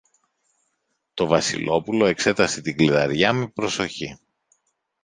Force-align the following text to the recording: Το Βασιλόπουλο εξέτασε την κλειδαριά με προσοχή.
Το 1.13 1.25
Βασιλόπουλο 1.25 2.05
εξέτασε 2.05 2.61
την 2.61 2.77
κλειδαριά 2.77 3.33
με 3.33 3.47
προσοχή. 3.47 4.17